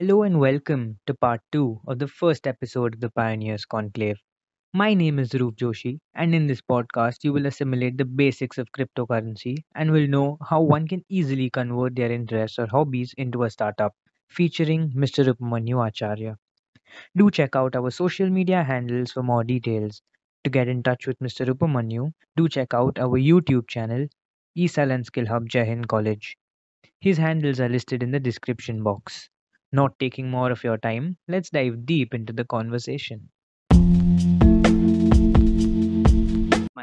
Hello 0.00 0.22
and 0.22 0.38
welcome 0.38 0.96
to 1.08 1.14
part 1.14 1.40
2 1.50 1.80
of 1.88 1.98
the 1.98 2.06
first 2.06 2.46
episode 2.46 2.94
of 2.94 3.00
the 3.00 3.10
Pioneers 3.10 3.64
Conclave. 3.64 4.20
My 4.72 4.94
name 4.94 5.18
is 5.18 5.34
Roop 5.34 5.56
Joshi, 5.56 5.98
and 6.14 6.36
in 6.36 6.46
this 6.46 6.60
podcast, 6.60 7.24
you 7.24 7.32
will 7.32 7.46
assimilate 7.46 7.98
the 7.98 8.04
basics 8.04 8.58
of 8.58 8.70
cryptocurrency 8.70 9.56
and 9.74 9.90
will 9.90 10.06
know 10.06 10.38
how 10.48 10.60
one 10.60 10.86
can 10.86 11.04
easily 11.08 11.50
convert 11.50 11.96
their 11.96 12.12
interests 12.12 12.60
or 12.60 12.68
hobbies 12.68 13.12
into 13.18 13.42
a 13.42 13.50
startup, 13.50 13.92
featuring 14.28 14.92
Mr. 14.92 15.34
Upamanyu 15.34 15.84
Acharya. 15.84 16.36
Do 17.16 17.28
check 17.32 17.56
out 17.56 17.74
our 17.74 17.90
social 17.90 18.30
media 18.30 18.62
handles 18.62 19.10
for 19.10 19.24
more 19.24 19.42
details. 19.42 20.00
To 20.44 20.50
get 20.50 20.68
in 20.68 20.84
touch 20.84 21.08
with 21.08 21.18
Mr. 21.18 21.44
Upamanyu, 21.52 22.12
do 22.36 22.48
check 22.48 22.72
out 22.72 23.00
our 23.00 23.18
YouTube 23.18 23.66
channel, 23.66 24.06
E-Cell 24.54 24.92
and 24.92 25.04
Skill 25.04 25.26
Hub 25.26 25.48
Jai 25.48 25.64
Hind 25.64 25.88
College. 25.88 26.36
His 27.00 27.18
handles 27.18 27.58
are 27.58 27.68
listed 27.68 28.04
in 28.04 28.12
the 28.12 28.20
description 28.20 28.84
box. 28.84 29.28
Not 29.70 29.98
taking 29.98 30.30
more 30.30 30.50
of 30.50 30.64
your 30.64 30.78
time, 30.78 31.18
let's 31.28 31.50
dive 31.50 31.84
deep 31.84 32.14
into 32.14 32.32
the 32.32 32.44
conversation. 32.44 33.28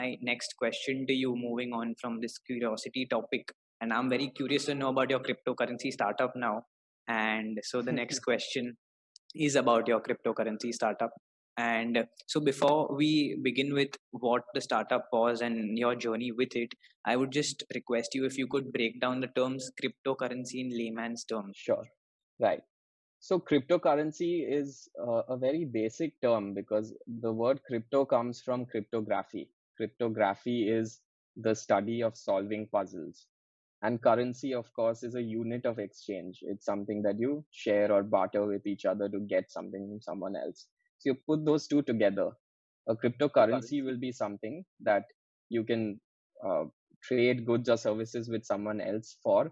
my 0.05 0.18
next 0.22 0.55
question 0.58 1.06
to 1.08 1.14
you 1.14 1.36
moving 1.36 1.73
on 1.73 1.95
from 2.00 2.20
this 2.22 2.38
curiosity 2.48 3.08
topic 3.09 3.52
and 3.82 3.94
i'm 3.94 4.09
very 4.09 4.30
curious 4.40 4.66
to 4.66 4.76
know 4.76 4.90
about 4.90 5.09
your 5.09 5.20
cryptocurrency 5.28 5.92
startup 5.92 6.36
now 6.36 6.56
and 7.08 7.59
so 7.64 7.82
the 7.82 7.92
next 7.92 8.20
question 8.28 8.76
is 9.48 9.56
about 9.56 9.88
your 9.88 10.02
cryptocurrency 10.02 10.73
startup 10.73 11.12
and 11.58 12.04
so 12.28 12.40
before 12.40 12.94
we 12.95 13.40
begin 13.42 13.73
with 13.73 13.98
what 14.12 14.44
the 14.54 14.62
startup 14.62 15.08
was 15.14 15.42
and 15.42 15.78
your 15.78 15.95
journey 15.95 16.31
with 16.31 16.56
it 16.56 16.73
i 17.06 17.16
would 17.16 17.31
just 17.31 17.64
request 17.73 18.14
you 18.14 18.26
if 18.26 18.38
you 18.38 18.48
could 18.48 18.72
break 18.78 19.00
down 19.00 19.22
the 19.22 19.31
terms 19.40 19.72
cryptocurrency 19.81 20.59
in 20.66 20.70
layman's 20.78 21.23
terms 21.23 21.56
Sure. 21.56 21.86
Right. 22.40 22.62
So 23.26 23.40
cryptocurrency 23.40 24.48
is 24.48 24.88
uh, 25.02 25.24
a 25.28 25.36
very 25.36 25.66
basic 25.66 26.22
term 26.22 26.54
because 26.54 26.94
the 27.08 27.34
word 27.34 27.59
crypto 27.66 28.06
comes 28.06 28.40
from 28.40 28.67
cryptography. 28.67 29.50
Cryptography 29.78 30.70
is 30.70 31.00
the 31.36 31.56
study 31.56 32.04
of 32.04 32.16
solving 32.16 32.67
puzzles. 32.72 33.26
And 33.82 34.00
currency, 34.00 34.54
of 34.54 34.72
course, 34.76 35.02
is 35.02 35.16
a 35.16 35.23
unit 35.23 35.66
of 35.66 35.80
exchange. 35.80 36.42
It's 36.44 36.67
something 36.67 37.02
that 37.02 37.20
you 37.20 37.44
share 37.50 37.92
or 37.92 38.04
barter 38.04 38.45
with 38.45 38.67
each 38.67 38.86
other 38.86 39.09
to 39.09 39.20
get 39.22 39.52
something 39.52 39.88
from 39.89 40.02
someone 40.02 40.36
else. 40.36 40.67
So 41.00 41.10
you 41.10 41.16
put 41.28 41.45
those 41.45 41.66
two 41.66 41.82
together. 41.82 42.30
A 42.88 42.95
cryptocurrency 42.95 43.84
will 43.84 43.98
be 43.98 44.12
something 44.12 44.64
that 44.82 45.06
you 45.50 45.64
can 45.64 46.00
uh, 46.48 46.66
trade 47.02 47.48
goods 47.48 47.70
or 47.70 47.78
services 47.78 48.30
with 48.30 48.45
someone 48.45 48.82
else 48.82 49.17
for, 49.23 49.52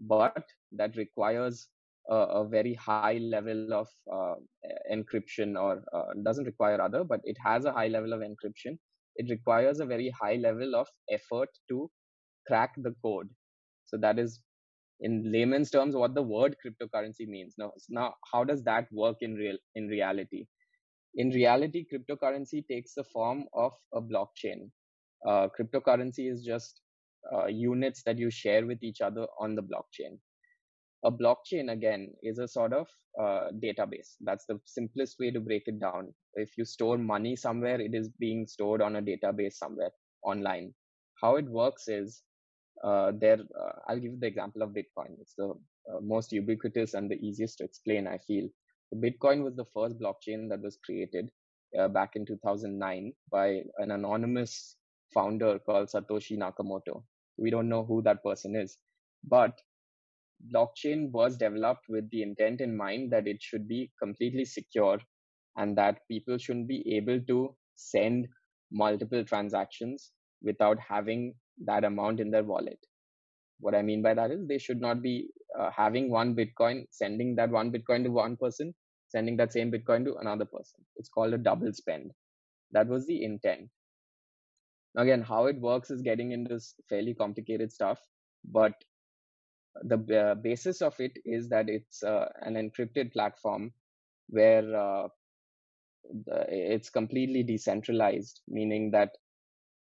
but 0.00 0.44
that 0.72 0.96
requires 0.96 1.68
a, 2.10 2.14
a 2.14 2.48
very 2.48 2.74
high 2.74 3.18
level 3.18 3.72
of 3.72 3.88
uh, 4.12 4.34
encryption 4.92 5.58
or 5.60 5.82
uh, 5.92 6.12
doesn't 6.22 6.44
require 6.44 6.80
other 6.80 7.04
but 7.04 7.20
it 7.24 7.36
has 7.44 7.64
a 7.64 7.72
high 7.72 7.88
level 7.88 8.12
of 8.12 8.20
encryption. 8.20 8.78
It 9.16 9.30
requires 9.30 9.80
a 9.80 9.86
very 9.86 10.10
high 10.10 10.36
level 10.36 10.74
of 10.74 10.88
effort 11.10 11.48
to 11.68 11.90
crack 12.46 12.74
the 12.76 12.94
code. 13.02 13.28
So 13.86 13.96
that 13.98 14.18
is 14.18 14.40
in 15.00 15.30
layman's 15.32 15.70
terms 15.70 15.96
what 15.96 16.14
the 16.14 16.22
word 16.22 16.56
cryptocurrency 16.64 17.26
means. 17.26 17.54
Now 17.58 17.72
now 17.88 18.14
how 18.32 18.44
does 18.44 18.62
that 18.64 18.86
work 18.92 19.16
in 19.20 19.34
real 19.34 19.56
in 19.74 19.88
reality? 19.88 20.46
In 21.14 21.30
reality 21.30 21.86
cryptocurrency 21.92 22.66
takes 22.66 22.94
the 22.94 23.04
form 23.04 23.44
of 23.54 23.72
a 23.92 24.00
blockchain. 24.00 24.70
Uh, 25.26 25.48
cryptocurrency 25.58 26.30
is 26.30 26.44
just 26.44 26.80
uh, 27.32 27.46
units 27.46 28.02
that 28.02 28.18
you 28.18 28.30
share 28.30 28.66
with 28.66 28.82
each 28.82 29.00
other 29.00 29.26
on 29.40 29.54
the 29.54 29.62
blockchain 29.62 30.18
a 31.04 31.12
blockchain 31.12 31.70
again 31.70 32.12
is 32.22 32.38
a 32.38 32.48
sort 32.48 32.72
of 32.72 32.88
uh, 33.20 33.48
database. 33.62 34.14
That's 34.20 34.46
the 34.46 34.58
simplest 34.64 35.18
way 35.20 35.30
to 35.30 35.40
break 35.40 35.64
it 35.66 35.78
down. 35.78 36.12
If 36.34 36.56
you 36.56 36.64
store 36.64 36.98
money 36.98 37.36
somewhere 37.36 37.80
it 37.80 37.94
is 37.94 38.08
being 38.08 38.46
stored 38.46 38.82
on 38.82 38.96
a 38.96 39.02
database 39.02 39.54
somewhere 39.54 39.90
online. 40.22 40.74
How 41.22 41.36
it 41.36 41.44
works 41.44 41.88
is 41.88 42.22
uh, 42.82 43.12
there 43.18 43.38
uh, 43.60 43.72
i'll 43.88 44.00
give 44.00 44.12
you 44.12 44.18
the 44.20 44.26
example 44.26 44.62
of 44.62 44.70
bitcoin. 44.70 45.12
It's 45.20 45.34
the 45.34 45.50
uh, 45.50 46.00
most 46.02 46.32
ubiquitous 46.32 46.94
and 46.94 47.10
the 47.10 47.16
easiest 47.16 47.58
to 47.58 47.64
explain 47.64 48.06
i 48.06 48.18
feel. 48.18 48.48
Bitcoin 48.94 49.42
was 49.42 49.54
the 49.56 49.64
first 49.74 49.98
blockchain 49.98 50.48
that 50.48 50.60
was 50.62 50.78
created 50.84 51.30
uh, 51.78 51.88
back 51.88 52.16
in 52.16 52.24
2009 52.26 53.12
by 53.30 53.62
an 53.78 53.90
anonymous 53.90 54.76
founder 55.12 55.58
called 55.58 55.88
satoshi 55.88 56.38
nakamoto. 56.38 57.02
We 57.36 57.50
don't 57.50 57.68
know 57.68 57.84
who 57.84 58.02
that 58.02 58.22
person 58.22 58.56
is 58.56 58.78
but 59.28 59.60
blockchain 60.52 61.10
was 61.10 61.36
developed 61.36 61.84
with 61.88 62.08
the 62.10 62.22
intent 62.22 62.60
in 62.60 62.76
mind 62.76 63.12
that 63.12 63.26
it 63.26 63.42
should 63.42 63.66
be 63.68 63.90
completely 64.02 64.44
secure 64.44 64.98
and 65.56 65.76
that 65.78 66.00
people 66.08 66.38
shouldn't 66.38 66.68
be 66.68 66.82
able 66.96 67.20
to 67.20 67.54
send 67.76 68.26
multiple 68.70 69.24
transactions 69.24 70.12
without 70.42 70.78
having 70.78 71.34
that 71.64 71.84
amount 71.84 72.20
in 72.20 72.30
their 72.30 72.42
wallet. 72.42 72.78
What 73.60 73.74
I 73.74 73.82
mean 73.82 74.02
by 74.02 74.14
that 74.14 74.30
is 74.30 74.46
they 74.46 74.58
should 74.58 74.80
not 74.80 75.00
be 75.00 75.28
uh, 75.58 75.70
having 75.70 76.10
one 76.10 76.34
Bitcoin, 76.34 76.86
sending 76.90 77.36
that 77.36 77.50
one 77.50 77.70
Bitcoin 77.70 78.04
to 78.04 78.10
one 78.10 78.36
person, 78.36 78.74
sending 79.08 79.36
that 79.36 79.52
same 79.52 79.70
Bitcoin 79.70 80.04
to 80.04 80.16
another 80.16 80.44
person. 80.44 80.84
It's 80.96 81.08
called 81.08 81.32
a 81.34 81.38
double 81.38 81.72
spend. 81.72 82.10
That 82.72 82.88
was 82.88 83.06
the 83.06 83.24
intent. 83.24 83.68
Now, 84.94 85.02
again, 85.02 85.22
how 85.22 85.46
it 85.46 85.60
works 85.60 85.90
is 85.90 86.02
getting 86.02 86.32
into 86.32 86.54
this 86.54 86.74
fairly 86.88 87.14
complicated 87.14 87.72
stuff, 87.72 87.98
but 88.44 88.74
the 89.82 90.20
uh, 90.20 90.34
basis 90.36 90.82
of 90.82 90.94
it 91.00 91.18
is 91.24 91.48
that 91.48 91.68
it's 91.68 92.02
uh, 92.02 92.28
an 92.42 92.54
encrypted 92.54 93.12
platform 93.12 93.72
where 94.28 94.74
uh, 94.76 95.08
it's 96.48 96.90
completely 96.90 97.42
decentralized, 97.42 98.40
meaning 98.48 98.90
that 98.92 99.10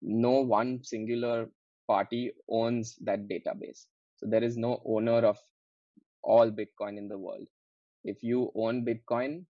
no 0.02 0.42
one 0.42 0.84
singular 0.84 1.50
party 1.88 2.32
owns 2.50 2.96
that 3.02 3.28
database. 3.28 3.86
So 4.18 4.28
there 4.28 4.44
is 4.44 4.58
no 4.58 4.82
owner 4.86 5.26
of 5.26 5.38
all 6.24 6.52
Bitcoin 6.52 6.98
in 6.98 7.08
the 7.08 7.18
world. 7.18 7.46
If 8.04 8.24
you 8.24 8.52
own 8.56 8.86
Bitcoin, 8.86 9.46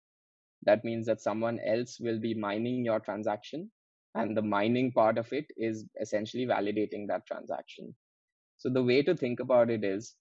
that 0.65 0.85
means 0.85 1.07
that 1.07 1.21
someone 1.21 1.59
else 1.67 1.99
will 2.01 2.19
be 2.19 2.35
mining 2.35 2.85
your 2.85 3.01
transaction, 3.01 3.71
and 4.15 4.37
the 4.37 4.43
mining 4.43 4.93
part 4.93 5.19
of 5.19 5.33
it 5.33 5.47
is 5.57 5.85
essentially 6.01 6.47
validating 6.47 7.07
that 7.09 7.27
transaction. 7.27 7.95
So 8.59 8.69
the 8.69 8.83
way 8.83 9.03
to 9.03 9.17
think 9.17 9.41
about 9.41 9.71
it 9.71 9.85
is 9.85 10.15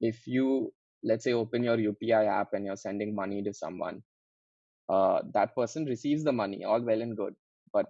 if 0.00 0.26
you 0.26 0.72
let's 1.04 1.24
say 1.24 1.32
open 1.32 1.62
your 1.62 1.76
upi 1.76 2.10
app 2.12 2.52
and 2.52 2.64
you're 2.66 2.76
sending 2.76 3.14
money 3.14 3.42
to 3.42 3.52
someone 3.52 4.02
uh, 4.88 5.20
that 5.34 5.54
person 5.54 5.84
receives 5.84 6.24
the 6.24 6.32
money 6.32 6.64
all 6.64 6.82
well 6.82 7.02
and 7.02 7.16
good. 7.16 7.34
But 7.72 7.86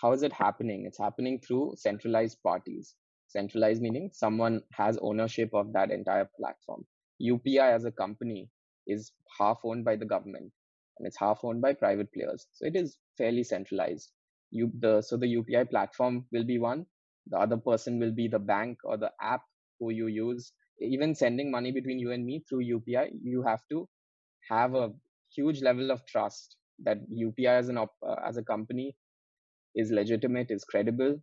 how 0.00 0.12
is 0.12 0.22
it 0.22 0.32
happening? 0.32 0.86
It's 0.86 0.98
happening 0.98 1.40
through 1.40 1.74
centralized 1.76 2.42
parties. 2.42 2.94
Centralized 3.28 3.82
meaning 3.82 4.10
someone 4.12 4.62
has 4.72 4.98
ownership 5.00 5.50
of 5.54 5.72
that 5.72 5.90
entire 5.90 6.28
platform. 6.38 6.84
Upi 7.22 7.58
as 7.58 7.84
a 7.84 7.92
company 7.92 8.50
is 8.86 9.12
half 9.38 9.60
owned 9.64 9.84
by 9.84 9.96
the 9.96 10.04
government 10.04 10.52
and 10.98 11.06
it's 11.06 11.18
half 11.18 11.40
owned 11.44 11.62
by 11.62 11.72
private 11.72 12.12
players. 12.12 12.46
So 12.52 12.66
it 12.66 12.76
is 12.76 12.98
fairly 13.16 13.44
centralized. 13.44 14.10
You 14.50 14.70
the 14.78 15.02
so 15.02 15.16
the 15.16 15.34
upi 15.36 15.68
platform 15.70 16.26
will 16.32 16.44
be 16.44 16.58
one. 16.58 16.86
The 17.28 17.38
other 17.38 17.56
person 17.56 17.98
will 17.98 18.12
be 18.12 18.28
the 18.28 18.38
bank 18.40 18.78
or 18.84 18.96
the 18.98 19.12
app 19.20 19.42
who 19.78 19.90
you 19.90 20.08
use 20.08 20.52
even 20.80 21.14
sending 21.14 21.50
money 21.50 21.72
between 21.72 21.98
you 21.98 22.10
and 22.12 22.24
me 22.24 22.44
through 22.48 22.60
UPI, 22.60 23.10
you 23.22 23.42
have 23.42 23.62
to 23.70 23.88
have 24.50 24.74
a 24.74 24.92
huge 25.34 25.62
level 25.62 25.90
of 25.90 26.04
trust 26.06 26.56
that 26.80 26.98
UPI 27.08 27.54
as 27.56 27.68
an 27.68 27.78
op- 27.78 28.02
uh, 28.06 28.16
as 28.24 28.36
a 28.36 28.44
company 28.44 28.96
is 29.74 29.90
legitimate, 29.90 30.50
is 30.50 30.64
credible. 30.64 31.20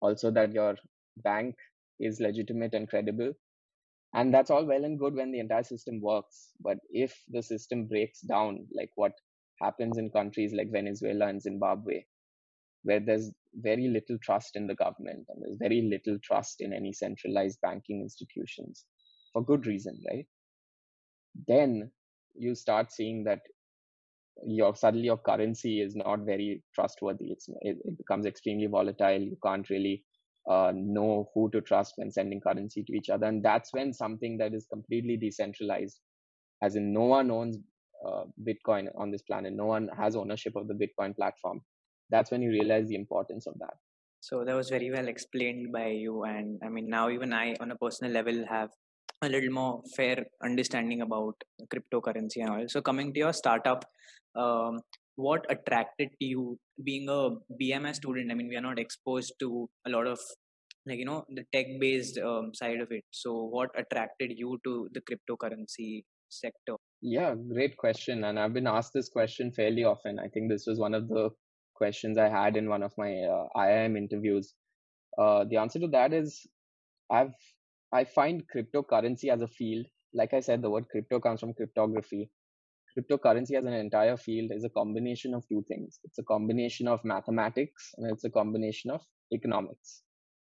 Also, 0.00 0.30
that 0.32 0.52
your 0.52 0.76
bank 1.18 1.56
is 2.00 2.20
legitimate 2.20 2.74
and 2.74 2.88
credible. 2.88 3.32
And 4.14 4.32
that's 4.32 4.50
all 4.50 4.64
well 4.66 4.84
and 4.84 4.98
good 4.98 5.14
when 5.14 5.32
the 5.32 5.40
entire 5.40 5.64
system 5.64 6.00
works. 6.00 6.52
But 6.60 6.78
if 6.90 7.22
the 7.28 7.42
system 7.42 7.86
breaks 7.86 8.20
down, 8.22 8.66
like 8.74 8.90
what 8.96 9.12
happens 9.60 9.98
in 9.98 10.10
countries 10.10 10.52
like 10.54 10.70
Venezuela 10.70 11.26
and 11.28 11.42
Zimbabwe, 11.42 12.04
where 12.84 13.00
there's 13.00 13.30
very 13.54 13.88
little 13.88 14.18
trust 14.22 14.56
in 14.56 14.66
the 14.66 14.74
government 14.74 15.26
and 15.28 15.42
there's 15.42 15.58
very 15.58 15.82
little 15.82 16.18
trust 16.22 16.60
in 16.60 16.72
any 16.72 16.92
centralized 16.92 17.58
banking 17.62 18.00
institutions 18.00 18.84
for 19.32 19.44
good 19.44 19.66
reason, 19.66 20.00
right? 20.10 20.26
Then 21.46 21.90
you 22.34 22.54
start 22.54 22.92
seeing 22.92 23.24
that 23.24 23.40
your 24.44 24.74
suddenly 24.74 25.06
your 25.06 25.18
currency 25.18 25.80
is 25.80 25.94
not 25.94 26.20
very 26.20 26.62
trustworthy. 26.74 27.26
It's 27.26 27.48
it, 27.60 27.78
it 27.84 27.98
becomes 27.98 28.26
extremely 28.26 28.66
volatile. 28.66 29.20
You 29.20 29.36
can't 29.44 29.68
really 29.68 30.04
uh, 30.50 30.72
know 30.74 31.30
who 31.34 31.50
to 31.50 31.60
trust 31.60 31.94
when 31.96 32.10
sending 32.10 32.40
currency 32.40 32.82
to 32.84 32.92
each 32.96 33.10
other, 33.10 33.26
and 33.26 33.44
that's 33.44 33.72
when 33.72 33.92
something 33.92 34.38
that 34.38 34.54
is 34.54 34.66
completely 34.72 35.16
decentralized, 35.16 36.00
as 36.62 36.76
in 36.76 36.92
no 36.92 37.02
one 37.02 37.30
owns 37.30 37.58
uh, 38.06 38.24
Bitcoin 38.42 38.88
on 38.98 39.10
this 39.10 39.22
planet, 39.22 39.52
no 39.52 39.66
one 39.66 39.88
has 39.96 40.16
ownership 40.16 40.56
of 40.56 40.66
the 40.66 40.74
Bitcoin 40.74 41.14
platform. 41.14 41.60
That's 42.12 42.30
when 42.30 42.42
you 42.42 42.50
realize 42.50 42.86
the 42.88 42.94
importance 42.94 43.46
of 43.46 43.58
that. 43.58 43.74
So 44.20 44.44
that 44.44 44.54
was 44.54 44.70
very 44.70 44.90
well 44.92 45.08
explained 45.08 45.72
by 45.72 45.88
you, 45.88 46.22
and 46.22 46.60
I 46.64 46.68
mean 46.68 46.88
now 46.88 47.10
even 47.10 47.32
I, 47.32 47.56
on 47.60 47.72
a 47.72 47.76
personal 47.76 48.12
level, 48.12 48.44
have 48.48 48.70
a 49.22 49.28
little 49.28 49.50
more 49.50 49.82
fair 49.96 50.24
understanding 50.44 51.00
about 51.00 51.34
cryptocurrency 51.72 52.36
and 52.36 52.50
all. 52.50 52.64
So 52.68 52.80
coming 52.80 53.12
to 53.14 53.18
your 53.18 53.32
startup, 53.32 53.84
um, 54.36 54.78
what 55.16 55.44
attracted 55.50 56.10
you 56.20 56.58
being 56.84 57.08
a 57.08 57.30
BMS 57.60 57.96
student? 57.96 58.30
I 58.30 58.34
mean, 58.34 58.48
we 58.48 58.56
are 58.56 58.68
not 58.68 58.78
exposed 58.78 59.34
to 59.40 59.68
a 59.86 59.90
lot 59.90 60.06
of 60.06 60.20
like 60.86 60.98
you 60.98 61.04
know 61.04 61.24
the 61.28 61.44
tech 61.52 61.66
based 61.80 62.18
um, 62.18 62.54
side 62.54 62.80
of 62.80 62.92
it. 62.92 63.04
So 63.10 63.34
what 63.56 63.70
attracted 63.76 64.32
you 64.36 64.58
to 64.64 64.88
the 64.92 65.00
cryptocurrency 65.00 66.04
sector? 66.28 66.76
Yeah, 67.00 67.34
great 67.34 67.76
question. 67.76 68.24
And 68.24 68.38
I've 68.38 68.52
been 68.52 68.66
asked 68.66 68.92
this 68.94 69.08
question 69.08 69.52
fairly 69.52 69.84
often. 69.84 70.18
I 70.18 70.28
think 70.28 70.48
this 70.48 70.66
was 70.66 70.78
one 70.78 70.94
of 70.94 71.08
the 71.08 71.30
questions 71.82 72.18
I 72.18 72.28
had 72.28 72.56
in 72.56 72.68
one 72.74 72.84
of 72.88 72.92
my 73.02 73.12
uh, 73.34 73.46
IIM 73.56 73.96
interviews. 74.02 74.54
Uh, 75.22 75.44
the 75.50 75.58
answer 75.62 75.80
to 75.80 75.88
that 75.96 76.12
is 76.20 76.46
I've 77.10 77.34
I 78.00 78.04
find 78.04 78.44
cryptocurrency 78.54 79.32
as 79.34 79.42
a 79.42 79.48
field. 79.48 79.86
Like 80.20 80.32
I 80.38 80.40
said, 80.40 80.62
the 80.62 80.70
word 80.74 80.86
crypto 80.92 81.20
comes 81.20 81.40
from 81.40 81.52
cryptography. 81.54 82.22
Cryptocurrency 82.94 83.58
as 83.58 83.66
an 83.66 83.74
entire 83.74 84.16
field 84.16 84.50
is 84.54 84.64
a 84.64 84.70
combination 84.80 85.34
of 85.34 85.44
two 85.48 85.64
things. 85.68 85.98
It's 86.04 86.18
a 86.18 86.22
combination 86.22 86.88
of 86.94 87.04
mathematics 87.04 87.90
and 87.96 88.10
it's 88.12 88.24
a 88.24 88.30
combination 88.30 88.90
of 88.90 89.02
economics. 89.38 90.02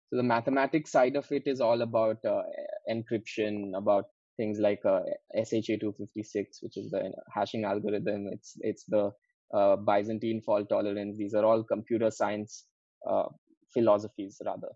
So 0.08 0.16
the 0.16 0.22
mathematics 0.22 0.92
side 0.92 1.16
of 1.16 1.30
it 1.32 1.42
is 1.46 1.60
all 1.60 1.82
about 1.82 2.24
uh, 2.24 2.42
encryption, 2.90 3.76
about 3.76 4.04
things 4.36 4.58
like 4.58 4.82
uh, 4.84 5.00
SHA-256, 5.34 6.62
which 6.62 6.76
is 6.76 6.90
the 6.90 7.12
hashing 7.34 7.64
algorithm. 7.64 8.28
It's 8.32 8.52
it's 8.60 8.84
the 8.84 9.12
uh, 9.54 9.76
Byzantine 9.76 10.40
fault 10.40 10.68
tolerance. 10.68 11.16
These 11.16 11.34
are 11.34 11.44
all 11.44 11.62
computer 11.62 12.10
science 12.10 12.64
uh, 13.08 13.24
philosophies, 13.72 14.40
rather. 14.44 14.70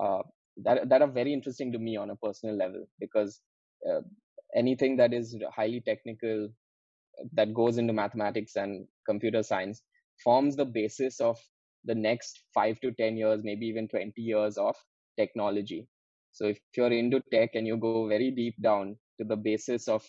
Uh, 0.00 0.22
that 0.64 0.88
that 0.88 1.02
are 1.02 1.10
very 1.10 1.32
interesting 1.32 1.72
to 1.72 1.78
me 1.78 1.96
on 1.96 2.10
a 2.10 2.16
personal 2.16 2.56
level 2.56 2.84
because 3.00 3.40
uh, 3.88 4.00
anything 4.54 4.96
that 4.96 5.12
is 5.12 5.36
highly 5.54 5.80
technical 5.80 6.48
that 7.32 7.54
goes 7.54 7.78
into 7.78 7.92
mathematics 7.92 8.56
and 8.56 8.86
computer 9.06 9.42
science 9.42 9.82
forms 10.22 10.56
the 10.56 10.64
basis 10.64 11.20
of 11.20 11.38
the 11.84 11.94
next 11.94 12.40
5 12.54 12.80
to 12.80 12.92
10 12.92 13.16
years 13.16 13.42
maybe 13.42 13.66
even 13.66 13.88
20 13.88 14.20
years 14.20 14.58
of 14.58 14.76
technology 15.16 15.86
so 16.32 16.46
if 16.46 16.58
you're 16.76 16.92
into 16.92 17.22
tech 17.32 17.50
and 17.54 17.66
you 17.66 17.76
go 17.76 18.06
very 18.08 18.30
deep 18.30 18.54
down 18.62 18.96
to 19.18 19.26
the 19.26 19.36
basis 19.36 19.88
of 19.88 20.02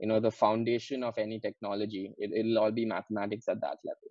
you 0.00 0.06
know 0.06 0.20
the 0.20 0.30
foundation 0.30 1.02
of 1.02 1.16
any 1.18 1.38
technology 1.40 2.14
it, 2.18 2.30
will 2.32 2.58
all 2.58 2.70
be 2.70 2.84
mathematics 2.84 3.48
at 3.48 3.60
that 3.60 3.78
level 3.84 4.10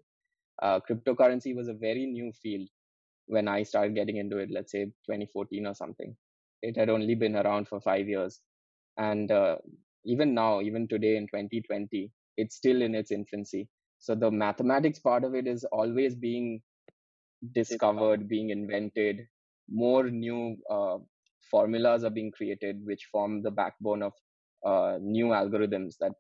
uh, 0.61 0.79
cryptocurrency 0.89 1.55
was 1.55 1.67
a 1.67 1.73
very 1.73 2.05
new 2.05 2.31
field 2.31 2.67
when 3.27 3.47
I 3.47 3.63
started 3.63 3.95
getting 3.95 4.17
into 4.17 4.37
it, 4.37 4.49
let's 4.51 4.71
say 4.71 4.85
2014 5.05 5.65
or 5.67 5.73
something. 5.75 6.15
It 6.61 6.77
had 6.77 6.89
only 6.89 7.15
been 7.15 7.35
around 7.35 7.67
for 7.67 7.79
five 7.81 8.07
years. 8.07 8.41
And 8.97 9.31
uh, 9.31 9.57
even 10.05 10.33
now, 10.33 10.61
even 10.61 10.87
today 10.87 11.17
in 11.17 11.27
2020, 11.27 12.11
it's 12.37 12.55
still 12.55 12.81
in 12.81 12.95
its 12.95 13.11
infancy. 13.11 13.69
So 13.99 14.15
the 14.15 14.31
mathematics 14.31 14.99
part 14.99 15.23
of 15.23 15.35
it 15.35 15.47
is 15.47 15.63
always 15.65 16.15
being 16.15 16.61
discovered, 17.53 18.27
being 18.27 18.49
invented. 18.49 19.27
More 19.69 20.09
new 20.09 20.57
uh, 20.69 20.97
formulas 21.49 22.03
are 22.03 22.09
being 22.09 22.31
created, 22.31 22.85
which 22.85 23.07
form 23.11 23.41
the 23.41 23.51
backbone 23.51 24.03
of 24.03 24.13
uh, 24.65 24.97
new 25.01 25.27
algorithms 25.27 25.95
that 25.99 26.13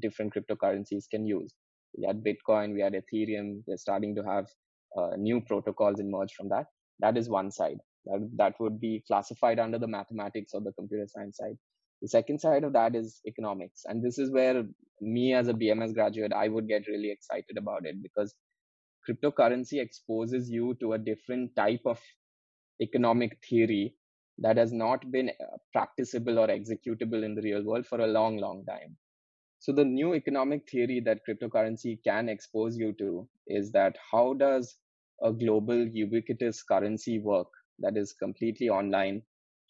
different 0.00 0.34
cryptocurrencies 0.34 1.04
can 1.10 1.26
use. 1.26 1.54
We 1.96 2.06
had 2.06 2.22
Bitcoin, 2.22 2.74
we 2.74 2.80
had 2.80 2.94
Ethereum. 2.94 3.62
They're 3.66 3.76
starting 3.76 4.14
to 4.14 4.22
have 4.22 4.46
uh, 4.96 5.16
new 5.16 5.40
protocols 5.40 6.00
emerge 6.00 6.32
from 6.34 6.48
that. 6.50 6.66
That 7.00 7.16
is 7.16 7.28
one 7.28 7.50
side. 7.50 7.78
That, 8.06 8.30
that 8.36 8.54
would 8.60 8.80
be 8.80 9.02
classified 9.06 9.58
under 9.58 9.78
the 9.78 9.86
mathematics 9.86 10.52
or 10.54 10.60
the 10.60 10.72
computer 10.72 11.06
science 11.06 11.36
side. 11.36 11.56
The 12.02 12.08
second 12.08 12.40
side 12.40 12.64
of 12.64 12.72
that 12.72 12.94
is 12.94 13.20
economics. 13.26 13.82
And 13.84 14.02
this 14.02 14.18
is 14.18 14.30
where 14.30 14.64
me 15.00 15.34
as 15.34 15.48
a 15.48 15.52
BMS 15.52 15.94
graduate, 15.94 16.32
I 16.32 16.48
would 16.48 16.66
get 16.66 16.86
really 16.88 17.10
excited 17.10 17.58
about 17.58 17.84
it 17.84 18.02
because 18.02 18.34
cryptocurrency 19.08 19.80
exposes 19.80 20.48
you 20.50 20.76
to 20.80 20.94
a 20.94 20.98
different 20.98 21.54
type 21.56 21.82
of 21.84 21.98
economic 22.80 23.38
theory 23.48 23.94
that 24.40 24.56
has 24.56 24.72
not 24.72 25.10
been 25.10 25.30
uh, 25.30 25.56
practicable 25.72 26.38
or 26.38 26.48
executable 26.48 27.24
in 27.24 27.34
the 27.34 27.42
real 27.42 27.62
world 27.64 27.86
for 27.86 28.00
a 28.00 28.06
long, 28.06 28.38
long 28.38 28.64
time. 28.66 28.96
So 29.58 29.72
the 29.72 29.84
new 29.84 30.14
economic 30.14 30.68
theory 30.70 31.02
that 31.04 31.20
cryptocurrency 31.28 31.98
can 32.02 32.28
expose 32.28 32.78
you 32.78 32.94
to 32.98 33.28
is 33.46 33.70
that 33.72 33.96
how 34.10 34.34
does 34.34 34.76
a 35.22 35.32
global 35.32 35.86
ubiquitous 35.86 36.62
currency 36.62 37.18
work 37.18 37.48
that 37.80 37.96
is 37.96 38.14
completely 38.14 38.70
online 38.70 39.22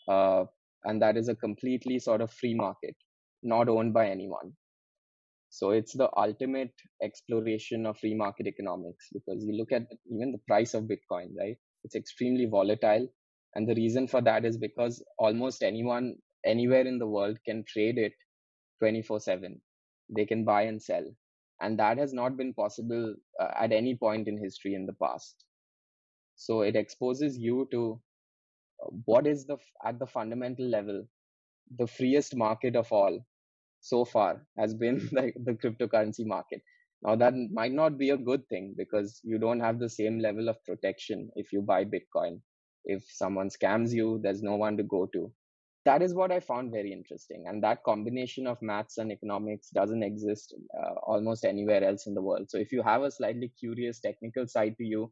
uh, 0.08 0.44
and 0.84 1.02
that 1.02 1.16
is 1.16 1.28
a 1.28 1.34
completely 1.34 1.98
sort 1.98 2.20
of 2.20 2.32
free 2.32 2.54
market, 2.54 2.94
not 3.42 3.68
owned 3.68 3.92
by 3.92 4.08
anyone. 4.08 4.52
So 5.50 5.70
it's 5.70 5.92
the 5.92 6.08
ultimate 6.16 6.72
exploration 7.02 7.84
of 7.84 7.98
free 7.98 8.14
market 8.14 8.46
economics 8.46 9.08
because 9.12 9.44
you 9.44 9.56
look 9.56 9.72
at 9.72 9.88
even 10.10 10.30
the 10.30 10.40
price 10.46 10.74
of 10.74 10.84
Bitcoin, 10.84 11.30
right? 11.36 11.56
It's 11.82 11.96
extremely 11.96 12.46
volatile. 12.46 13.08
And 13.54 13.68
the 13.68 13.74
reason 13.76 14.06
for 14.08 14.20
that 14.22 14.44
is 14.44 14.58
because 14.58 15.02
almost 15.18 15.62
anyone 15.62 16.16
anywhere 16.46 16.86
in 16.86 16.98
the 16.98 17.06
world 17.06 17.38
can 17.46 17.64
trade 17.66 17.98
it 17.98 18.12
24 18.80 19.20
7 19.20 19.60
they 20.10 20.26
can 20.26 20.44
buy 20.44 20.62
and 20.62 20.82
sell. 20.82 21.04
And 21.60 21.78
that 21.78 21.98
has 21.98 22.12
not 22.12 22.36
been 22.36 22.54
possible 22.54 23.14
uh, 23.40 23.48
at 23.60 23.72
any 23.72 23.96
point 23.96 24.28
in 24.28 24.38
history 24.38 24.74
in 24.74 24.86
the 24.86 24.94
past. 24.94 25.44
So 26.36 26.62
it 26.62 26.76
exposes 26.76 27.38
you 27.38 27.68
to 27.72 28.00
uh, 28.84 28.90
what 29.06 29.26
is 29.26 29.46
the 29.46 29.58
at 29.84 29.98
the 29.98 30.06
fundamental 30.06 30.66
level 30.66 31.04
the 31.78 31.86
freest 31.86 32.36
market 32.36 32.76
of 32.76 32.92
all 32.92 33.18
so 33.80 34.04
far 34.04 34.46
has 34.58 34.74
been 34.74 34.98
the 35.12 35.54
cryptocurrency 35.62 36.26
market. 36.26 36.62
Now 37.02 37.16
that 37.16 37.34
might 37.52 37.72
not 37.72 37.98
be 37.98 38.10
a 38.10 38.16
good 38.16 38.48
thing 38.48 38.74
because 38.76 39.20
you 39.24 39.38
don't 39.38 39.60
have 39.60 39.78
the 39.78 39.88
same 39.90 40.18
level 40.20 40.48
of 40.48 40.64
protection 40.64 41.30
if 41.36 41.52
you 41.52 41.62
buy 41.62 41.84
bitcoin 41.84 42.40
if 42.84 43.04
someone 43.10 43.48
scams 43.48 43.92
you 43.92 44.18
there's 44.22 44.42
no 44.42 44.56
one 44.56 44.76
to 44.76 44.82
go 44.82 45.06
to 45.06 45.30
that 45.86 46.02
is 46.02 46.14
what 46.14 46.30
I 46.30 46.40
found 46.40 46.70
very 46.70 46.92
interesting. 46.92 47.44
And 47.46 47.62
that 47.62 47.82
combination 47.84 48.46
of 48.46 48.60
maths 48.60 48.98
and 48.98 49.10
economics 49.10 49.70
doesn't 49.70 50.02
exist 50.02 50.54
uh, 50.78 50.94
almost 51.02 51.44
anywhere 51.44 51.82
else 51.82 52.06
in 52.06 52.14
the 52.14 52.20
world. 52.22 52.50
So 52.50 52.58
if 52.58 52.70
you 52.70 52.82
have 52.82 53.02
a 53.02 53.10
slightly 53.10 53.50
curious 53.58 53.98
technical 53.98 54.46
side 54.46 54.76
to 54.76 54.84
you 54.84 55.10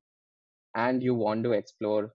and 0.75 1.03
you 1.03 1.15
want 1.15 1.44
to 1.44 1.53
explore 1.53 2.12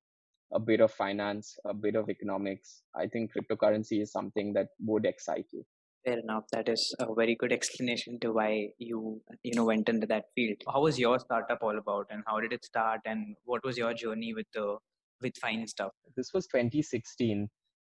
a 0.54 0.60
bit 0.60 0.82
of 0.82 0.92
finance, 0.92 1.58
a 1.66 1.74
bit 1.74 1.96
of 1.96 2.10
economics, 2.10 2.84
I 2.96 3.08
think 3.08 3.32
cryptocurrency 3.34 4.04
is 4.04 4.12
something 4.12 4.54
that 4.54 4.68
would 4.86 5.06
excite 5.06 5.48
you. 5.52 5.66
Fair 6.06 6.20
enough. 6.20 6.44
That 6.52 6.70
is 6.70 6.94
a 7.00 7.12
very 7.16 7.36
good 7.36 7.52
explanation 7.52 8.20
to 8.20 8.34
why 8.34 8.68
you 8.78 9.22
you 9.42 9.56
know 9.56 9.64
went 9.64 9.88
into 9.88 10.06
that 10.08 10.26
field. 10.36 10.58
How 10.72 10.82
was 10.82 11.00
your 11.00 11.18
startup 11.18 11.60
all 11.62 11.78
about, 11.78 12.08
and 12.10 12.24
how 12.28 12.42
did 12.42 12.52
it 12.52 12.66
start, 12.66 13.00
and 13.06 13.38
what 13.46 13.64
was 13.64 13.78
your 13.78 13.94
journey 13.94 14.34
with 14.34 14.48
the 14.54 14.78
with 15.24 15.34
Fynestuff? 15.44 15.92
This 16.16 16.34
was 16.34 16.46
2016 16.48 17.50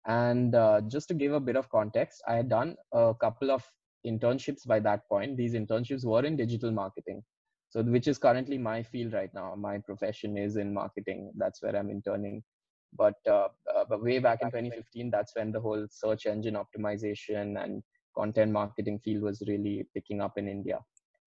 and 0.06 0.54
uh, 0.54 0.80
just 0.88 1.08
to 1.08 1.14
give 1.14 1.32
a 1.32 1.40
bit 1.40 1.56
of 1.56 1.68
context, 1.68 2.22
I 2.26 2.36
had 2.36 2.48
done 2.48 2.76
a 2.92 3.12
couple 3.20 3.50
of 3.50 3.62
internships 4.06 4.66
by 4.66 4.80
that 4.80 5.06
point. 5.08 5.36
These 5.36 5.54
internships 5.54 6.04
were 6.04 6.24
in 6.24 6.36
digital 6.36 6.70
marketing. 6.70 7.22
So, 7.68 7.82
which 7.82 8.08
is 8.08 8.18
currently 8.18 8.58
my 8.58 8.82
field 8.82 9.12
right 9.12 9.32
now. 9.34 9.54
My 9.56 9.78
profession 9.78 10.36
is 10.36 10.56
in 10.56 10.74
marketing. 10.74 11.32
That's 11.36 11.62
where 11.62 11.76
I'm 11.76 11.90
interning. 11.90 12.42
But, 12.96 13.14
uh, 13.28 13.48
uh, 13.72 13.84
but 13.88 14.02
way 14.02 14.18
back 14.18 14.42
in 14.42 14.48
2015, 14.48 15.10
that's 15.10 15.36
when 15.36 15.52
the 15.52 15.60
whole 15.60 15.86
search 15.90 16.26
engine 16.26 16.56
optimization 16.56 17.62
and 17.62 17.82
content 18.16 18.50
marketing 18.50 18.98
field 19.04 19.22
was 19.22 19.42
really 19.46 19.86
picking 19.94 20.20
up 20.20 20.36
in 20.36 20.48
India. 20.48 20.80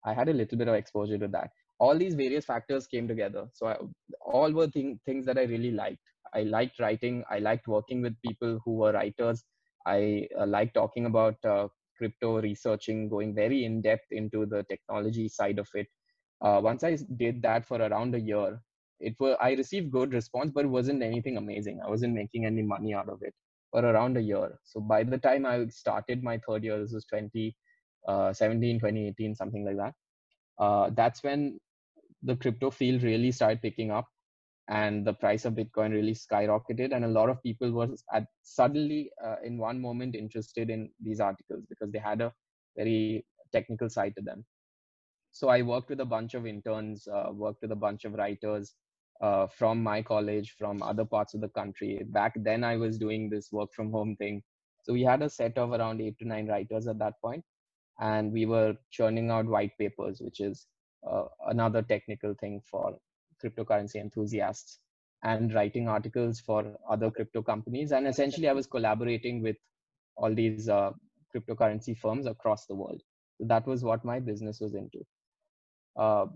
I 0.06 0.14
had 0.14 0.30
a 0.30 0.32
little 0.32 0.56
bit 0.56 0.68
of 0.68 0.74
exposure 0.74 1.18
to 1.18 1.28
that. 1.28 1.50
All 1.84 1.98
these 1.98 2.14
various 2.14 2.44
factors 2.44 2.86
came 2.86 3.06
together. 3.08 3.44
So, 3.52 3.66
I, 3.66 3.76
all 4.24 4.52
were 4.58 4.68
thing, 4.68 4.98
things 5.06 5.26
that 5.26 5.38
I 5.38 5.42
really 5.54 5.72
liked 5.72 6.12
I 6.34 6.42
liked 6.42 6.78
writing. 6.80 7.24
I 7.30 7.38
liked 7.38 7.68
working 7.68 8.02
with 8.02 8.20
people 8.22 8.60
who 8.64 8.74
were 8.76 8.92
writers. 8.92 9.44
I 9.86 10.28
uh, 10.38 10.46
liked 10.46 10.74
talking 10.74 11.06
about 11.06 11.36
uh, 11.44 11.68
crypto, 11.98 12.40
researching, 12.40 13.08
going 13.08 13.34
very 13.34 13.64
in 13.64 13.82
depth 13.82 14.06
into 14.10 14.46
the 14.46 14.64
technology 14.64 15.28
side 15.28 15.58
of 15.58 15.68
it. 15.74 15.86
Uh, 16.40 16.60
once 16.62 16.84
I 16.84 16.96
did 17.16 17.42
that 17.42 17.66
for 17.66 17.78
around 17.78 18.14
a 18.14 18.20
year, 18.20 18.60
it 19.00 19.14
was 19.18 19.36
I 19.40 19.52
received 19.52 19.90
good 19.90 20.12
response, 20.14 20.52
but 20.54 20.64
it 20.64 20.68
wasn't 20.68 21.02
anything 21.02 21.36
amazing. 21.36 21.80
I 21.84 21.88
wasn't 21.88 22.14
making 22.14 22.46
any 22.46 22.62
money 22.62 22.94
out 22.94 23.08
of 23.08 23.22
it 23.22 23.34
for 23.70 23.84
around 23.84 24.16
a 24.16 24.20
year. 24.20 24.58
So 24.64 24.80
by 24.80 25.02
the 25.04 25.18
time 25.18 25.44
I 25.46 25.66
started 25.68 26.22
my 26.22 26.40
third 26.46 26.64
year, 26.64 26.80
this 26.80 26.92
was 26.92 27.04
2017, 27.06 27.52
uh, 28.08 28.32
2018, 28.32 29.34
something 29.34 29.64
like 29.64 29.76
that. 29.76 29.94
Uh, 30.58 30.90
that's 30.94 31.22
when 31.22 31.58
the 32.22 32.36
crypto 32.36 32.70
field 32.70 33.02
really 33.02 33.32
started 33.32 33.60
picking 33.62 33.90
up 33.90 34.08
and 34.68 35.04
the 35.04 35.12
price 35.12 35.44
of 35.44 35.54
bitcoin 35.54 35.92
really 35.92 36.14
skyrocketed. 36.14 36.94
And 36.94 37.04
a 37.04 37.08
lot 37.08 37.28
of 37.28 37.42
people 37.42 37.70
were 37.72 37.88
at, 38.12 38.26
suddenly 38.42 39.10
uh, 39.24 39.36
in 39.44 39.58
one 39.58 39.80
moment 39.80 40.14
interested 40.14 40.70
in 40.70 40.90
these 41.02 41.20
articles 41.20 41.64
because 41.68 41.90
they 41.90 41.98
had 41.98 42.20
a 42.20 42.32
very 42.76 43.26
technical 43.52 43.88
side 43.88 44.14
to 44.16 44.22
them. 44.22 44.44
So 45.32 45.48
i 45.48 45.62
worked 45.62 45.88
with 45.88 46.00
a 46.00 46.04
bunch 46.04 46.34
of 46.34 46.46
interns 46.46 47.08
uh, 47.08 47.30
worked 47.32 47.62
with 47.62 47.72
a 47.72 47.76
bunch 47.76 48.04
of 48.04 48.12
writers 48.14 48.74
uh, 49.20 49.46
from 49.46 49.82
my 49.82 50.02
college 50.02 50.54
from 50.58 50.82
other 50.82 51.04
parts 51.04 51.34
of 51.34 51.40
the 51.40 51.48
country. 51.48 52.00
Back 52.06 52.34
then 52.36 52.64
i 52.64 52.76
was 52.76 52.98
doing 52.98 53.30
this 53.30 53.50
work 53.50 53.70
from 53.74 53.90
home 53.90 54.16
thing. 54.16 54.42
So 54.84 54.92
we 54.92 55.02
had 55.02 55.22
a 55.22 55.30
set 55.30 55.56
of 55.58 55.72
around 55.72 56.00
eight 56.00 56.18
to 56.18 56.26
nine 56.26 56.48
writers 56.48 56.86
at 56.88 56.98
that 56.98 57.14
point, 57.22 57.44
and 58.00 58.32
we 58.32 58.46
were 58.46 58.74
churning 58.90 59.30
out 59.30 59.46
white 59.46 59.76
papers, 59.78 60.20
which 60.20 60.40
is 60.40 60.66
uh, 61.08 61.24
another 61.48 61.82
technical 61.82 62.34
thing 62.34 62.60
for 62.70 62.98
cryptocurrency 63.42 63.96
enthusiasts, 63.96 64.78
and 65.24 65.54
writing 65.54 65.88
articles 65.88 66.40
for 66.40 66.76
other 66.88 67.10
crypto 67.10 67.42
companies. 67.42 67.92
And 67.92 68.06
essentially, 68.06 68.48
I 68.48 68.52
was 68.52 68.66
collaborating 68.66 69.42
with 69.42 69.56
all 70.16 70.34
these 70.34 70.68
uh, 70.68 70.92
cryptocurrency 71.34 71.96
firms 71.96 72.26
across 72.26 72.66
the 72.66 72.74
world. 72.74 73.00
So 73.38 73.46
that 73.46 73.66
was 73.66 73.82
what 73.84 74.04
my 74.04 74.20
business 74.20 74.60
was 74.60 74.74
into. 74.74 75.04
Uh, 75.96 76.26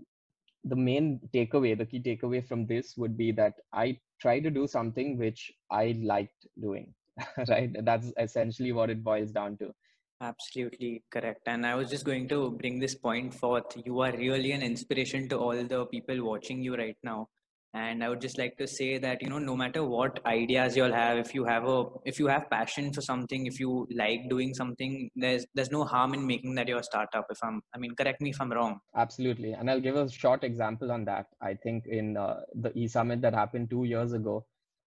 the 0.63 0.75
main 0.75 1.19
takeaway, 1.33 1.77
the 1.77 1.85
key 1.85 2.01
takeaway 2.01 2.45
from 2.45 2.65
this 2.65 2.95
would 2.97 3.17
be 3.17 3.31
that 3.33 3.53
I 3.73 3.99
try 4.21 4.39
to 4.39 4.49
do 4.49 4.67
something 4.67 5.17
which 5.17 5.51
I 5.71 5.99
liked 6.01 6.47
doing, 6.59 6.93
right? 7.49 7.71
That's 7.83 8.11
essentially 8.17 8.71
what 8.71 8.89
it 8.89 9.03
boils 9.03 9.31
down 9.31 9.57
to. 9.57 9.73
Absolutely 10.19 11.03
correct. 11.11 11.47
And 11.47 11.65
I 11.65 11.75
was 11.75 11.89
just 11.89 12.03
going 12.03 12.27
to 12.29 12.51
bring 12.51 12.79
this 12.79 12.95
point 12.95 13.33
forth. 13.33 13.77
You 13.85 13.99
are 14.01 14.11
really 14.11 14.51
an 14.51 14.63
inspiration 14.63 15.29
to 15.29 15.37
all 15.37 15.63
the 15.63 15.85
people 15.85 16.23
watching 16.23 16.61
you 16.61 16.75
right 16.75 16.97
now 17.03 17.27
and 17.73 18.03
i 18.03 18.09
would 18.09 18.21
just 18.21 18.37
like 18.37 18.57
to 18.57 18.67
say 18.67 18.97
that 18.97 19.21
you 19.21 19.29
know 19.29 19.39
no 19.39 19.55
matter 19.55 19.83
what 19.83 20.19
ideas 20.25 20.75
you'll 20.75 20.93
have 20.93 21.17
if 21.17 21.33
you 21.35 21.43
have 21.43 21.67
a 21.67 21.83
if 22.05 22.19
you 22.19 22.27
have 22.27 22.49
passion 22.49 22.91
for 22.93 23.01
something 23.01 23.45
if 23.45 23.59
you 23.59 23.87
like 23.93 24.29
doing 24.29 24.53
something 24.53 25.09
there's 25.15 25.45
there's 25.53 25.71
no 25.71 25.83
harm 25.83 26.13
in 26.13 26.25
making 26.25 26.55
that 26.55 26.67
your 26.67 26.81
startup 26.81 27.25
if 27.29 27.37
i'm 27.43 27.61
i 27.75 27.77
mean 27.77 27.93
correct 27.95 28.21
me 28.21 28.29
if 28.29 28.41
i'm 28.41 28.51
wrong 28.51 28.79
absolutely 28.95 29.51
and 29.53 29.69
i'll 29.69 29.85
give 29.87 29.95
a 29.95 30.09
short 30.09 30.43
example 30.43 30.91
on 30.91 31.03
that 31.05 31.27
i 31.41 31.53
think 31.53 31.85
in 31.87 32.15
uh, 32.17 32.39
the 32.55 32.71
e-summit 32.77 33.21
that 33.21 33.33
happened 33.33 33.69
two 33.69 33.83
years 33.83 34.13
ago 34.13 34.45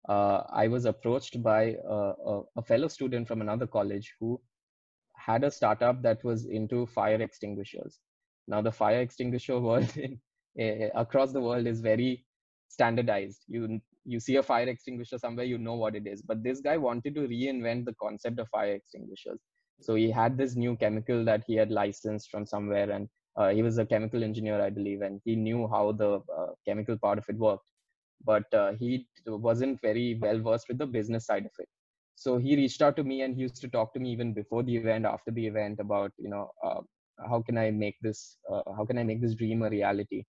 uh, 0.08 0.42
i 0.50 0.66
was 0.66 0.86
approached 0.86 1.42
by 1.42 1.74
uh, 1.88 2.14
a, 2.32 2.42
a 2.56 2.62
fellow 2.62 2.88
student 2.88 3.28
from 3.28 3.40
another 3.40 3.66
college 3.66 4.14
who 4.18 4.40
had 5.32 5.44
a 5.44 5.50
startup 5.50 6.02
that 6.02 6.22
was 6.24 6.46
into 6.46 6.86
fire 6.86 7.20
extinguishers. 7.20 7.98
Now 8.48 8.60
the 8.62 8.72
fire 8.72 9.00
extinguisher 9.00 9.58
world 9.68 9.96
in, 9.96 10.18
uh, 10.60 10.88
across 10.94 11.32
the 11.32 11.40
world 11.40 11.66
is 11.66 11.80
very 11.80 12.24
standardized. 12.68 13.44
You 13.48 13.80
you 14.04 14.18
see 14.18 14.36
a 14.36 14.42
fire 14.42 14.68
extinguisher 14.68 15.18
somewhere 15.18 15.44
you 15.44 15.58
know 15.58 15.74
what 15.74 15.94
it 15.94 16.06
is. 16.06 16.22
But 16.22 16.42
this 16.42 16.60
guy 16.60 16.76
wanted 16.76 17.14
to 17.16 17.28
reinvent 17.28 17.84
the 17.84 17.94
concept 18.02 18.38
of 18.38 18.48
fire 18.48 18.74
extinguishers. 18.74 19.40
So 19.80 19.94
he 19.94 20.10
had 20.10 20.36
this 20.36 20.56
new 20.56 20.76
chemical 20.76 21.24
that 21.24 21.44
he 21.46 21.54
had 21.54 21.70
licensed 21.70 22.30
from 22.30 22.46
somewhere 22.46 22.90
and 22.90 23.08
uh, 23.36 23.50
he 23.50 23.62
was 23.62 23.78
a 23.78 23.86
chemical 23.86 24.24
engineer 24.24 24.60
i 24.60 24.68
believe 24.68 25.02
and 25.02 25.20
he 25.24 25.34
knew 25.36 25.68
how 25.74 25.92
the 25.92 26.10
uh, 26.38 26.50
chemical 26.66 26.98
part 26.98 27.18
of 27.18 27.28
it 27.28 27.36
worked. 27.36 27.64
But 28.24 28.52
uh, 28.52 28.72
he 28.78 29.06
wasn't 29.26 29.80
very 29.80 30.18
well 30.20 30.40
versed 30.40 30.68
with 30.68 30.78
the 30.78 30.86
business 30.86 31.26
side 31.26 31.46
of 31.46 31.52
it 31.58 31.68
so 32.22 32.30
he 32.44 32.56
reached 32.60 32.82
out 32.86 32.96
to 32.96 33.04
me 33.10 33.16
and 33.24 33.34
he 33.36 33.42
used 33.46 33.60
to 33.64 33.72
talk 33.76 33.92
to 33.94 34.00
me 34.04 34.10
even 34.16 34.32
before 34.40 34.62
the 34.64 34.76
event 34.82 35.06
after 35.14 35.30
the 35.38 35.46
event 35.52 35.80
about 35.86 36.12
you 36.24 36.30
know 36.34 36.44
uh, 36.66 36.80
how 37.30 37.40
can 37.46 37.58
i 37.64 37.70
make 37.84 37.96
this 38.08 38.20
uh, 38.52 38.66
how 38.76 38.84
can 38.90 38.98
i 39.02 39.04
make 39.10 39.22
this 39.24 39.38
dream 39.42 39.62
a 39.68 39.70
reality 39.78 40.22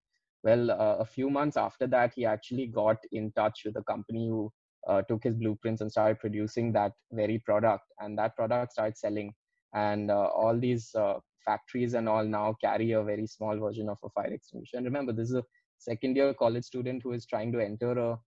well, 0.43 0.71
uh, 0.71 0.95
a 0.99 1.05
few 1.05 1.29
months 1.29 1.55
after 1.55 1.87
that, 1.87 2.13
he 2.15 2.25
actually 2.25 2.67
got 2.67 2.97
in 3.11 3.31
touch 3.33 3.61
with 3.65 3.75
a 3.77 3.83
company 3.83 4.27
who 4.27 4.51
uh, 4.87 5.03
took 5.03 5.23
his 5.23 5.35
blueprints 5.35 5.81
and 5.81 5.91
started 5.91 6.19
producing 6.19 6.71
that 6.73 6.93
very 7.11 7.37
product. 7.39 7.83
And 7.99 8.17
that 8.17 8.35
product 8.35 8.73
started 8.73 8.97
selling. 8.97 9.33
And 9.73 10.09
uh, 10.09 10.29
all 10.35 10.59
these 10.59 10.93
uh, 10.95 11.19
factories 11.45 11.93
and 11.93 12.09
all 12.09 12.25
now 12.25 12.55
carry 12.59 12.93
a 12.93 13.03
very 13.03 13.27
small 13.27 13.57
version 13.57 13.87
of 13.87 13.97
a 14.03 14.09
fire 14.09 14.33
extinguisher. 14.33 14.77
And 14.77 14.85
remember, 14.85 15.13
this 15.13 15.29
is 15.29 15.35
a 15.35 15.43
second 15.77 16.15
year 16.15 16.33
college 16.33 16.65
student 16.65 17.03
who 17.03 17.13
is 17.13 17.25
trying 17.25 17.51
to 17.51 17.63
enter 17.63 17.91
a 17.91 18.17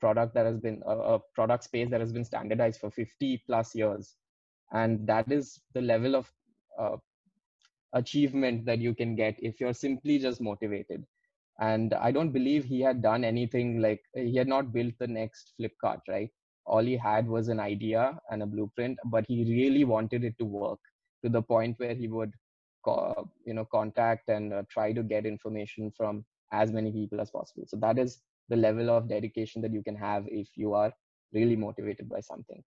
product 0.00 0.34
that 0.34 0.46
has 0.46 0.58
been 0.58 0.82
a, 0.86 0.96
a 0.96 1.18
product 1.34 1.64
space 1.64 1.90
that 1.90 2.00
has 2.00 2.12
been 2.12 2.24
standardized 2.24 2.80
for 2.80 2.90
50 2.90 3.42
plus 3.46 3.74
years. 3.74 4.16
And 4.72 5.06
that 5.06 5.30
is 5.30 5.60
the 5.74 5.80
level 5.80 6.14
of 6.16 6.30
uh, 6.78 6.96
achievement 7.92 8.64
that 8.66 8.78
you 8.78 8.94
can 8.94 9.16
get 9.16 9.36
if 9.38 9.60
you're 9.60 9.74
simply 9.74 10.18
just 10.18 10.40
motivated. 10.40 11.04
And 11.58 11.92
i 11.94 12.10
don't 12.10 12.32
believe 12.32 12.64
he 12.64 12.80
had 12.80 13.02
done 13.02 13.22
anything 13.22 13.80
like 13.82 14.00
he 14.14 14.36
had 14.36 14.48
not 14.48 14.72
built 14.72 14.94
the 14.98 15.06
next 15.06 15.52
flipkart 15.60 16.00
right? 16.08 16.30
All 16.64 16.82
he 16.82 16.96
had 16.96 17.28
was 17.28 17.48
an 17.48 17.60
idea 17.60 18.18
and 18.30 18.42
a 18.42 18.46
blueprint 18.46 18.98
but 19.06 19.26
he 19.26 19.44
really 19.44 19.84
wanted 19.84 20.24
it 20.24 20.38
to 20.38 20.44
work 20.44 20.78
to 21.22 21.28
the 21.28 21.42
point 21.42 21.78
where 21.78 21.94
he 21.94 22.08
would 22.08 22.32
call, 22.82 23.30
you 23.44 23.54
know 23.54 23.64
contact 23.64 24.28
and 24.28 24.52
uh, 24.52 24.62
try 24.70 24.92
to 24.92 25.02
get 25.02 25.26
information 25.26 25.92
from 25.96 26.24
as 26.52 26.72
many 26.72 26.90
people 26.90 27.20
as 27.20 27.30
possible. 27.30 27.64
So 27.66 27.76
that 27.76 27.98
is 27.98 28.22
the 28.50 28.56
level 28.56 28.90
of 28.90 29.08
dedication 29.08 29.62
that 29.62 29.72
you 29.72 29.82
can 29.82 29.96
have 29.96 30.24
if 30.28 30.48
you 30.56 30.74
are 30.74 30.92
really 31.32 31.56
motivated 31.56 32.08
by 32.08 32.20
something 32.20 32.62